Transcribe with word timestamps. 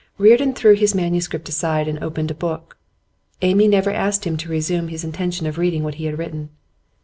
Reardon 0.17 0.55
threw 0.55 0.73
his 0.73 0.95
manuscript 0.95 1.47
aside 1.47 1.87
and 1.87 2.03
opened 2.03 2.31
a 2.31 2.33
book. 2.33 2.75
Amy 3.43 3.67
never 3.67 3.91
asked 3.91 4.25
him 4.25 4.35
to 4.37 4.49
resume 4.49 4.87
his 4.87 5.03
intention 5.03 5.45
of 5.45 5.59
reading 5.59 5.83
what 5.83 5.93
he 6.01 6.05
had 6.05 6.17
written. 6.17 6.49